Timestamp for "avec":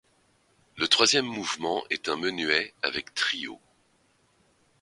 2.81-3.13